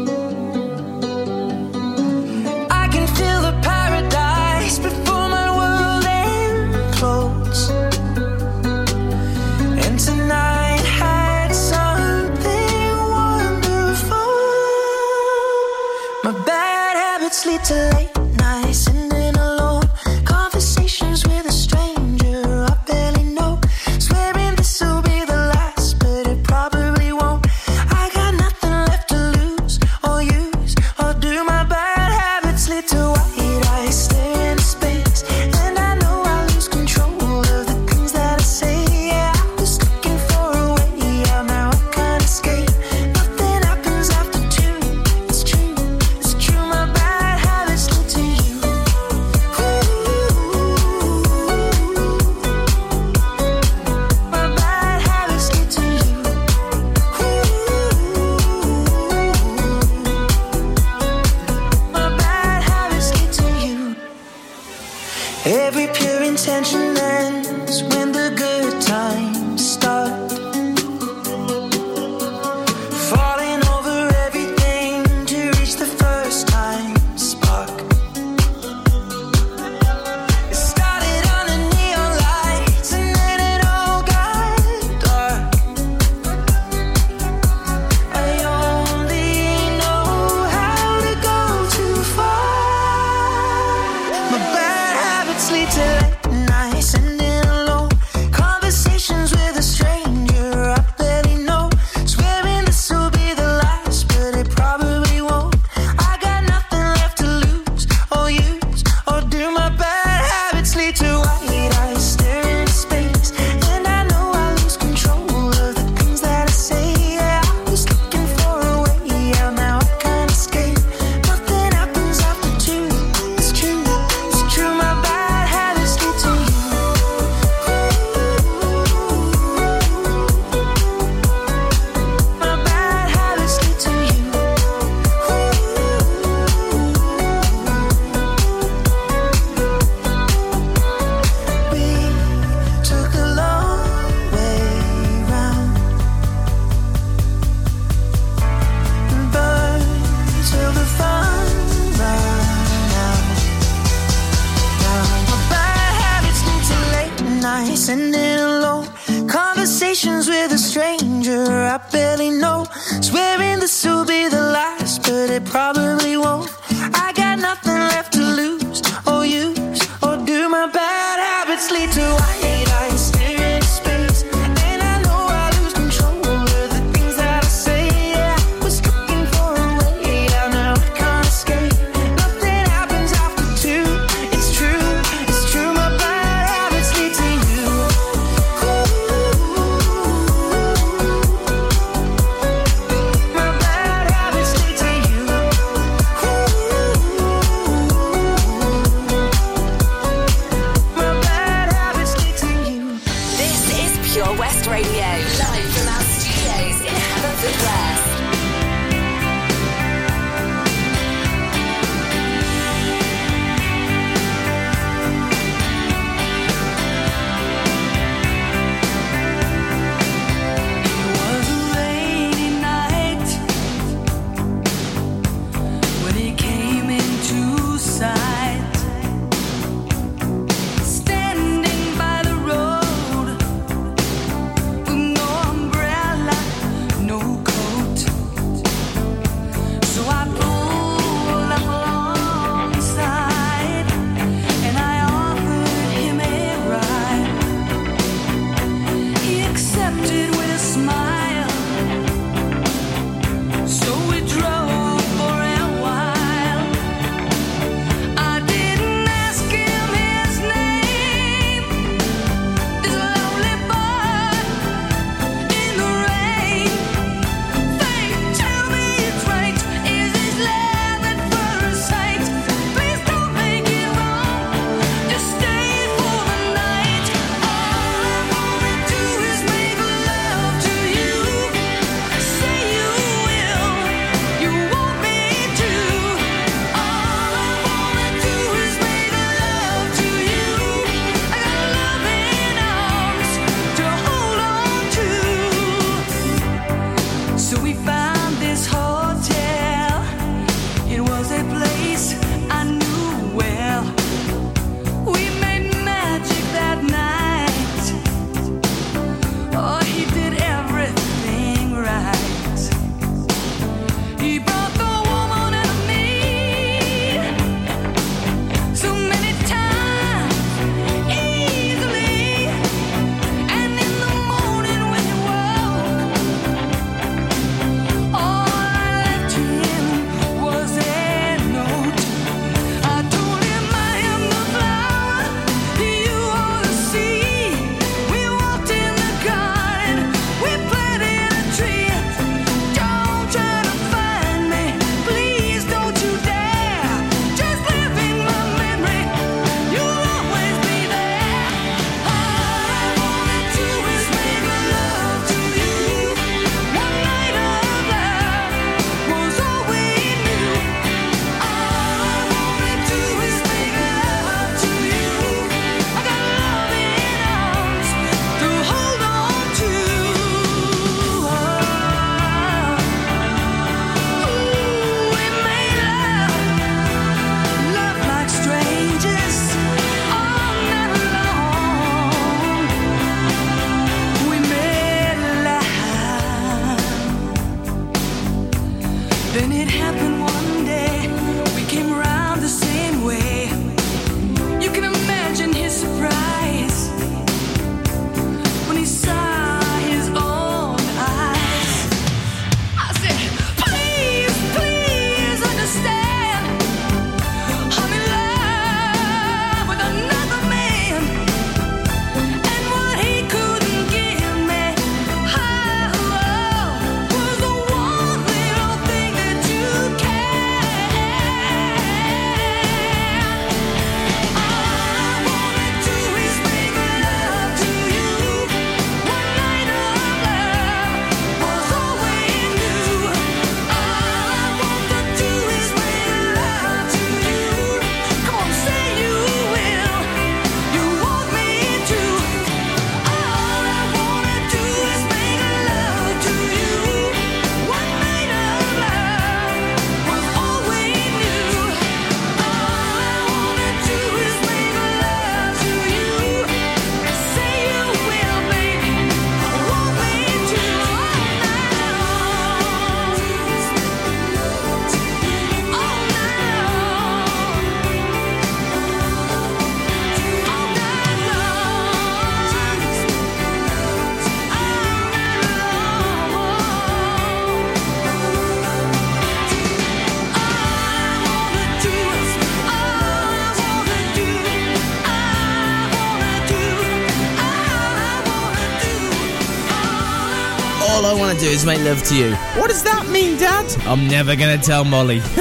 Want 491.84 491.98
to 491.98 492.14
do 492.14 492.24
is 492.24 492.34
make 492.34 492.38
love 492.38 492.38
to 492.38 492.56
you. 492.56 492.60
What 492.60 492.68
does 492.70 492.82
that 492.82 493.08
mean, 493.08 493.38
Dad? 493.38 493.66
I'm 493.86 494.08
never 494.08 494.36
going 494.36 494.58
to 494.58 494.64
tell 494.64 494.84
Molly. 494.84 495.18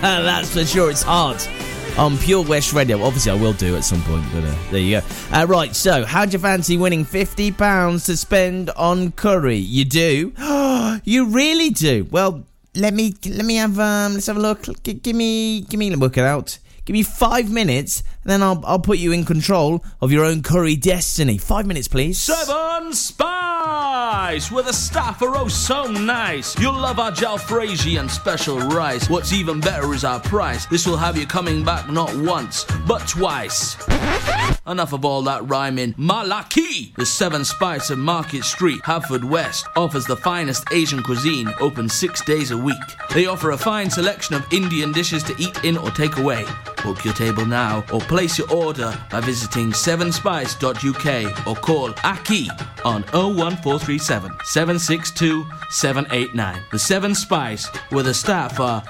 That's 0.00 0.52
for 0.52 0.64
sure. 0.64 0.90
It's 0.90 1.02
hard. 1.02 1.42
On 1.98 2.16
Pure 2.18 2.44
West 2.44 2.72
Radio. 2.72 3.02
Obviously, 3.02 3.32
I 3.32 3.34
will 3.34 3.52
do 3.52 3.76
at 3.76 3.84
some 3.84 4.02
point, 4.02 4.24
but 4.32 4.44
uh, 4.44 4.54
there 4.70 4.80
you 4.80 5.00
go. 5.00 5.06
Uh, 5.32 5.46
right, 5.46 5.74
so 5.74 6.04
how'd 6.04 6.32
you 6.32 6.38
fancy 6.38 6.76
winning 6.76 7.04
£50 7.04 8.06
to 8.06 8.16
spend 8.16 8.70
on 8.70 9.12
curry? 9.12 9.56
You 9.56 9.84
do? 9.84 10.32
you 11.04 11.26
really 11.26 11.70
do? 11.70 12.06
Well, 12.10 12.44
let 12.76 12.94
me 12.94 13.14
let 13.26 13.44
me 13.44 13.56
have 13.56 13.80
um 13.80 14.14
let's 14.14 14.28
have 14.28 14.36
a 14.36 14.40
look. 14.40 14.64
G- 14.84 14.94
give 14.94 15.16
me 15.16 15.62
give 15.62 15.78
me 15.78 15.94
work 15.96 16.16
it 16.16 16.24
out. 16.24 16.58
Give 16.84 16.94
me 16.94 17.02
five 17.02 17.50
minutes, 17.50 18.04
then 18.24 18.42
I'll 18.42 18.62
I'll 18.64 18.80
put 18.80 18.98
you 18.98 19.12
in 19.12 19.24
control 19.24 19.84
of 20.00 20.12
your 20.12 20.24
own 20.24 20.42
curry 20.42 20.76
destiny. 20.76 21.38
Five 21.38 21.66
minutes, 21.66 21.88
please. 21.88 22.18
Seven 22.18 22.92
Spice, 22.92 24.48
the 24.48 24.72
staff 24.72 25.22
are 25.22 25.36
oh 25.36 25.48
so 25.48 25.84
nice. 25.84 26.58
You'll 26.58 26.72
love 26.72 26.98
our 26.98 27.10
jalfrezi 27.10 27.98
and 27.98 28.10
special 28.10 28.58
rice. 28.58 29.08
What's 29.08 29.32
even 29.32 29.60
better 29.60 29.92
is 29.94 30.04
our 30.04 30.20
price. 30.20 30.66
This 30.66 30.86
will 30.86 30.96
have 30.96 31.16
you 31.16 31.26
coming 31.26 31.64
back 31.64 31.88
not 31.90 32.14
once, 32.16 32.64
but 32.86 33.06
twice. 33.08 33.76
Enough 34.66 34.92
of 34.92 35.04
all 35.04 35.22
that 35.22 35.48
rhyming. 35.48 35.94
Malaki! 35.94 36.94
The 36.94 37.06
Seven 37.06 37.44
Spice 37.44 37.90
of 37.90 37.98
Market 37.98 38.44
Street, 38.44 38.80
Haverfordwest, 38.82 39.64
offers 39.76 40.04
the 40.04 40.16
finest 40.16 40.64
Asian 40.70 41.02
cuisine, 41.02 41.52
open 41.60 41.88
six 41.88 42.22
days 42.24 42.50
a 42.50 42.56
week. 42.56 42.76
They 43.12 43.26
offer 43.26 43.50
a 43.50 43.58
fine 43.58 43.90
selection 43.90 44.36
of 44.36 44.46
Indian 44.52 44.92
dishes 44.92 45.22
to 45.24 45.34
eat 45.38 45.64
in 45.64 45.76
or 45.76 45.90
take 45.90 46.18
away. 46.18 46.44
Book 46.84 47.04
your 47.04 47.14
table 47.14 47.46
now 47.46 47.84
or 47.92 48.00
place 48.10 48.36
your 48.36 48.50
order 48.50 48.92
by 49.08 49.20
visiting 49.20 49.70
7spice.uk 49.70 51.46
or 51.46 51.54
call 51.54 51.94
Aki 52.02 52.50
on 52.84 53.04
01437 53.12 54.32
762 54.42 55.46
789. 55.70 56.60
The 56.72 56.78
Seven 56.80 57.14
Spice, 57.14 57.68
where 57.90 58.02
the 58.02 58.12
staff 58.12 58.58
are 58.58 58.82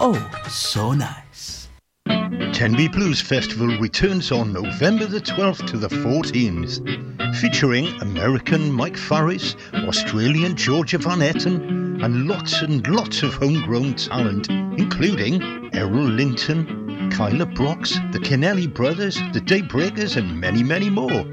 oh 0.00 0.18
so 0.48 0.90
nice. 0.90 1.68
Tenby 2.52 2.88
Blues 2.88 3.20
Festival 3.20 3.68
returns 3.78 4.32
on 4.32 4.52
November 4.52 5.06
the 5.06 5.20
12th 5.20 5.64
to 5.68 5.76
the 5.76 5.88
14th, 5.88 7.36
featuring 7.36 7.86
American 8.00 8.72
Mike 8.72 8.96
Farris, 8.96 9.54
Australian 9.74 10.56
Georgia 10.56 10.98
Van 10.98 11.20
Etten, 11.20 12.02
and 12.02 12.26
lots 12.26 12.62
and 12.62 12.84
lots 12.88 13.22
of 13.22 13.32
homegrown 13.34 13.94
talent, 13.94 14.50
including 14.50 15.70
Errol 15.72 16.02
Linton, 16.02 16.85
Kyla 17.16 17.46
Brox, 17.46 17.94
the 18.12 18.18
Kennelly 18.18 18.66
Brothers, 18.66 19.16
the 19.32 19.40
Daybreakers, 19.40 20.18
and 20.18 20.38
many, 20.38 20.62
many 20.62 20.90
more. 20.90 21.24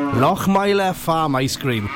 Lochmeyler 0.13 0.93
Farm 0.93 1.35
Ice 1.37 1.55
Cream. 1.55 1.87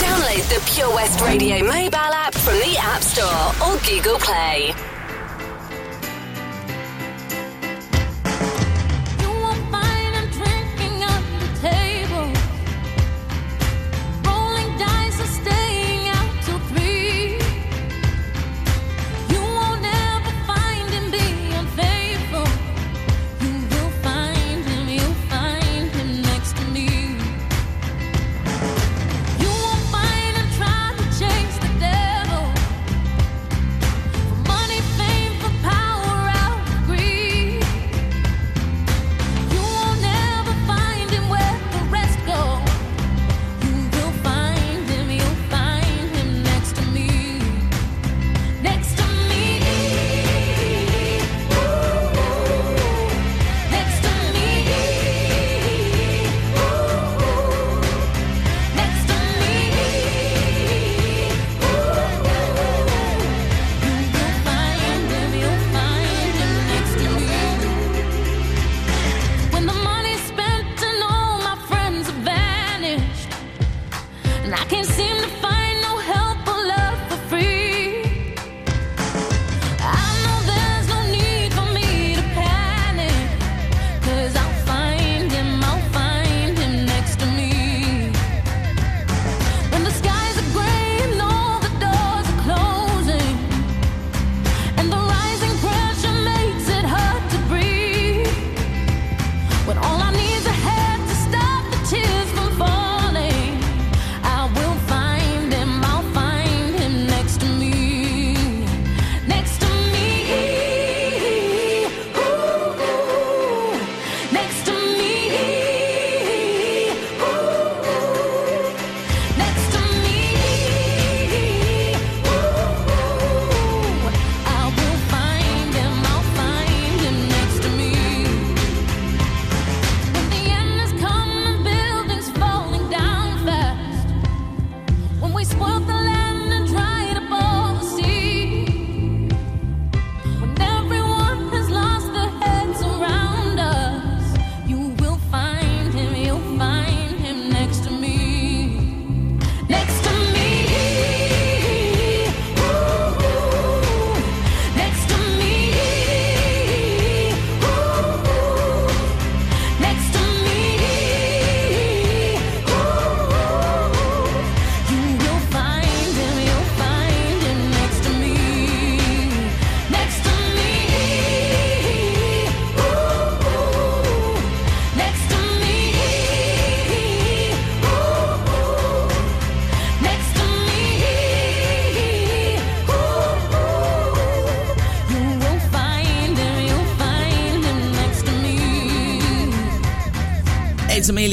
Download 0.00 0.48
the 0.48 0.62
Pure 0.74 0.94
West 0.94 1.20
Radio 1.20 1.62
mobile 1.62 1.96
app 1.96 2.34
from 2.34 2.54
the 2.54 2.76
App 2.78 3.02
Store 3.02 3.52
or 3.68 3.78
Google 3.86 4.18
Play. 4.18 4.74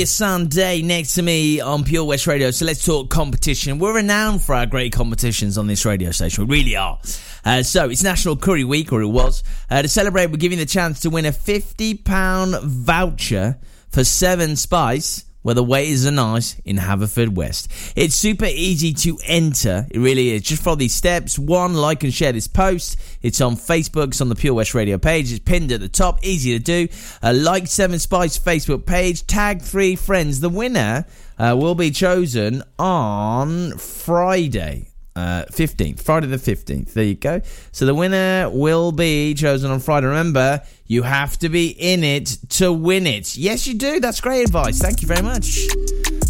It's 0.03 0.11
Sunday 0.11 0.81
next 0.81 1.13
to 1.13 1.21
me 1.21 1.61
on 1.61 1.85
Pure 1.85 2.03
West 2.03 2.27
Radio. 2.27 2.51
So 2.51 2.65
let's 2.65 2.85
talk 2.85 3.09
competition. 3.09 3.79
We're 3.79 3.95
renowned 3.95 4.41
for 4.41 4.53
our 4.53 4.65
great 4.65 4.91
competitions 4.91 5.57
on 5.57 5.65
this 5.65 5.85
radio 5.85 6.11
station. 6.11 6.45
We 6.45 6.57
really 6.57 6.75
are. 6.75 6.99
Uh, 7.45 7.63
so 7.63 7.89
it's 7.89 8.03
National 8.03 8.35
Curry 8.35 8.65
Week, 8.65 8.91
or 8.91 9.01
it 9.01 9.07
was. 9.07 9.45
Uh, 9.69 9.81
to 9.81 9.87
celebrate, 9.87 10.25
we're 10.25 10.35
giving 10.35 10.57
the 10.57 10.65
chance 10.65 10.99
to 10.99 11.09
win 11.09 11.23
a 11.25 11.31
£50 11.31 12.61
voucher 12.63 13.57
for 13.91 14.03
Seven 14.03 14.57
Spice 14.57 15.23
where 15.43 15.55
the 15.55 15.63
waiters 15.63 16.07
are 16.07 16.11
nice 16.11 16.59
in 16.65 16.77
Haverfordwest. 16.77 17.93
It's 17.95 18.15
super 18.15 18.45
easy 18.45 18.93
to 18.93 19.17
enter. 19.25 19.85
It 19.91 19.99
really 19.99 20.31
is. 20.31 20.41
Just 20.41 20.63
follow 20.63 20.77
these 20.77 20.95
steps. 20.95 21.37
One, 21.37 21.75
like 21.75 22.03
and 22.03 22.13
share 22.13 22.31
this 22.31 22.47
post. 22.47 22.97
It's 23.21 23.39
on 23.41 23.55
Facebook. 23.55 24.07
It's 24.07 24.21
on 24.21 24.29
the 24.29 24.35
Pure 24.35 24.55
West 24.55 24.73
Radio 24.73 24.97
page. 24.97 25.31
It's 25.31 25.39
pinned 25.39 25.71
at 25.71 25.79
the 25.79 25.89
top. 25.89 26.19
Easy 26.25 26.57
to 26.57 26.63
do. 26.63 26.87
Uh, 27.21 27.33
like 27.35 27.67
Seven 27.67 27.99
Spice 27.99 28.39
Facebook 28.39 28.85
page. 28.85 29.27
Tag 29.27 29.61
three 29.61 29.95
friends. 29.95 30.39
The 30.39 30.49
winner 30.49 31.05
uh, 31.37 31.55
will 31.59 31.75
be 31.75 31.91
chosen 31.91 32.63
on 32.79 33.77
Friday. 33.77 34.92
Uh, 35.15 35.45
15th, 35.51 36.01
Friday 36.01 36.25
the 36.25 36.37
15th. 36.37 36.93
There 36.93 37.03
you 37.03 37.13
go. 37.13 37.41
So 37.71 37.85
the 37.85 37.93
winner 37.93 38.49
will 38.49 38.91
be 38.91 39.35
chosen 39.35 39.69
on 39.69 39.79
Friday. 39.79 40.07
Remember, 40.07 40.63
you 40.87 41.03
have 41.03 41.37
to 41.39 41.49
be 41.49 41.67
in 41.67 42.03
it 42.03 42.25
to 42.49 42.73
win 42.73 43.05
it. 43.05 43.37
Yes, 43.37 43.67
you 43.67 43.75
do. 43.75 43.99
That's 43.99 44.19
great 44.21 44.41
advice. 44.43 44.79
Thank 44.79 45.03
you 45.03 45.07
very 45.07 45.21
much. 45.21 45.67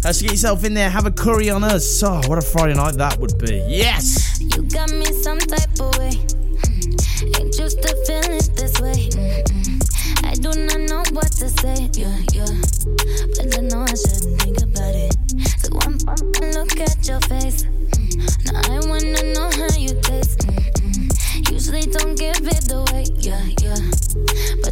Uh, 0.04 0.12
so 0.12 0.22
get 0.22 0.32
yourself 0.32 0.64
in 0.64 0.74
there. 0.74 0.90
Have 0.90 1.06
a 1.06 1.10
curry 1.10 1.48
on 1.48 1.64
us. 1.64 2.02
Oh, 2.02 2.20
what 2.26 2.36
a 2.36 2.42
Friday 2.42 2.74
night 2.74 2.96
that 2.96 3.18
would 3.18 3.38
be. 3.38 3.64
Yes. 3.66 4.38
You 4.38 4.62
got 4.64 4.90
me 4.90 5.06
some 5.22 5.38
type 5.38 5.80
of 5.80 5.96
way. 5.96 6.10
Mm. 6.10 7.40
Ain't 7.40 7.58
used 7.58 7.80
to 7.80 7.96
feeling 8.06 8.54
this 8.54 8.80
way. 8.82 9.08
Mm-mm. 9.16 9.84
I 10.26 10.34
do 10.34 10.50
not 10.60 10.80
know 10.90 11.02
what 11.12 11.32
to 11.40 11.48
say. 11.48 11.88
Yeah, 11.94 12.18
yeah. 12.34 12.52
But 13.36 13.56
I 13.56 13.60
know 13.62 13.80
I 13.80 13.94
shouldn't 13.94 14.42
think 14.42 14.58
about 14.62 14.94
it. 14.94 15.16
So 15.60 15.72
one 15.72 15.96
look 16.52 16.80
at 16.80 17.08
your 17.08 17.20
face. 17.22 17.64
Now 18.16 18.60
I 18.70 18.80
wanna 18.86 19.22
know 19.34 19.50
how 19.50 19.76
you 19.76 19.94
taste. 20.02 20.46
Mm-mm. 20.46 21.50
Usually 21.50 21.82
don't 21.82 22.16
give 22.16 22.46
it 22.46 22.70
away. 22.70 23.06
Yeah, 23.18 23.44
yeah. 23.62 24.63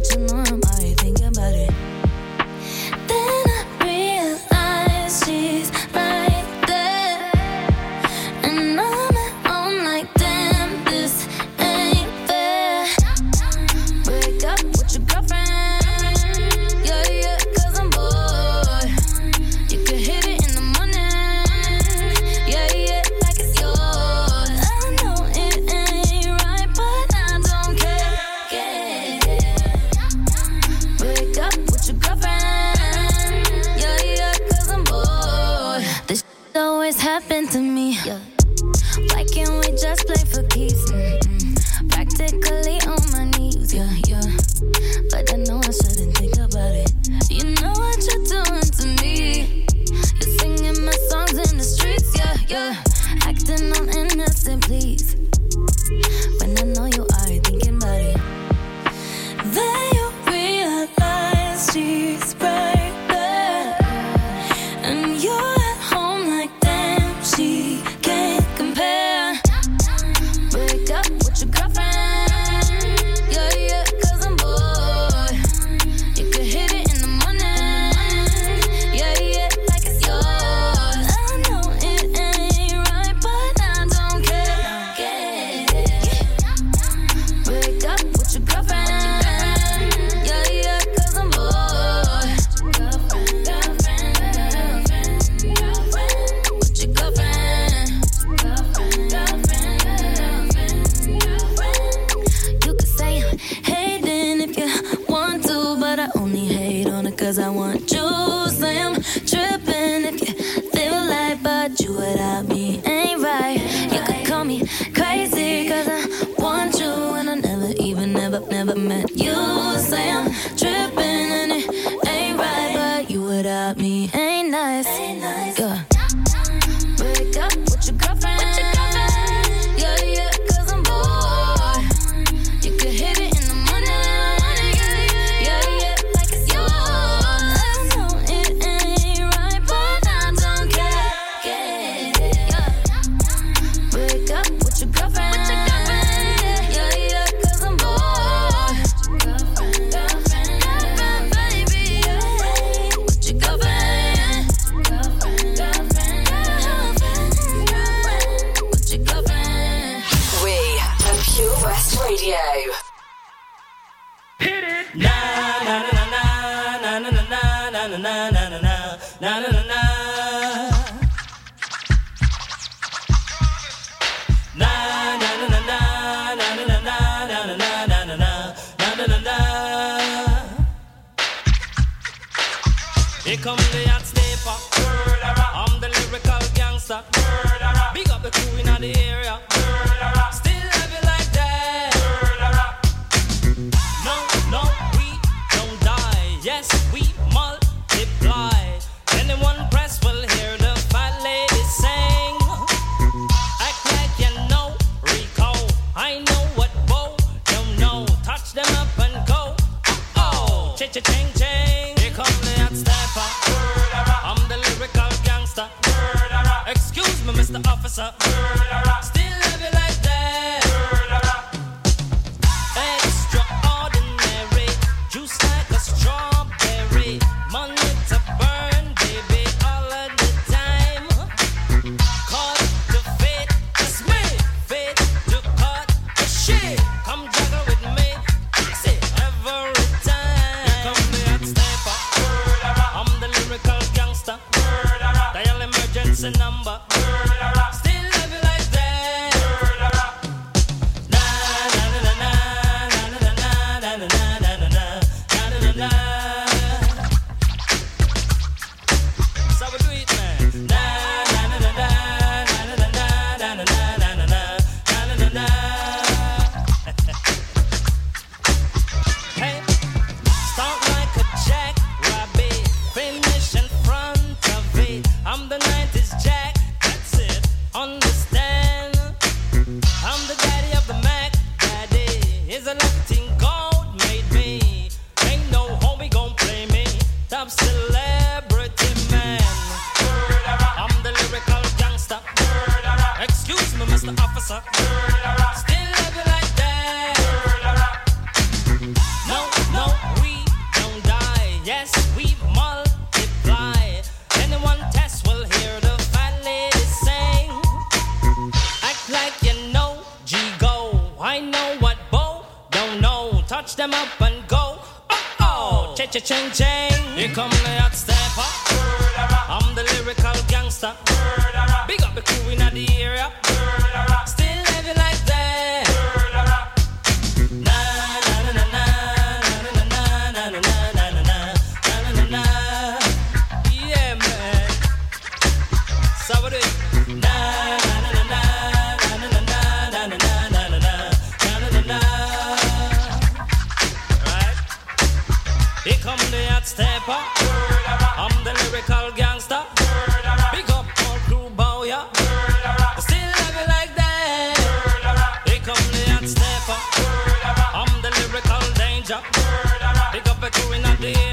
yeah. 361.03 361.32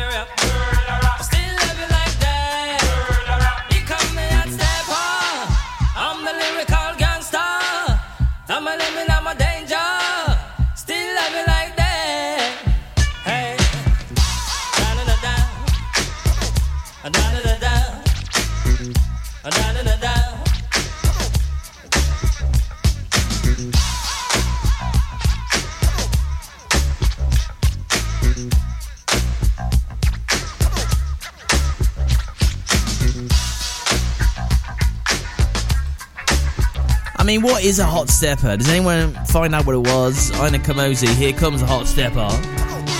mean, 37.41 37.51
what 37.51 37.65
is 37.65 37.79
a 37.79 37.85
hot 37.85 38.09
stepper? 38.09 38.57
Does 38.57 38.69
anyone 38.69 39.13
find 39.27 39.55
out 39.55 39.67
what 39.67 39.75
it 39.75 39.79
was? 39.79 40.31
Ini 40.33 40.63
Kamoze, 40.65 41.09
here 41.15 41.33
comes 41.33 41.63
a 41.63 41.67
hot 41.67 41.87
stepper. 41.87 42.29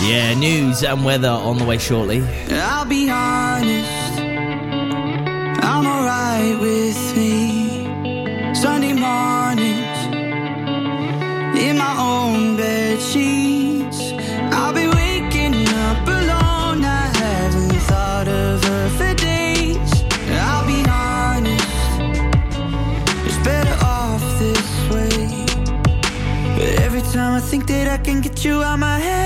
Yeah, 0.03 0.35
news 0.35 0.83
and 0.83 1.05
weather 1.05 1.29
on 1.29 1.59
the 1.59 1.65
way 1.65 1.79
shortly. 1.79 2.23
I'll 2.51 2.87
be 2.87 3.11
honest, 3.11 4.21
I'm 5.63 5.87
alright 5.87 6.61
with 6.61 7.17
me. 7.17 8.55
Sunday 8.55 8.93
mornings 8.93 9.99
in 11.63 11.79
my 11.79 11.97
own 11.99 12.57
bed 12.57 13.01
sheets. 13.01 13.50
you 28.45 28.63
out 28.63 28.79
my 28.79 28.99
head. 28.99 29.20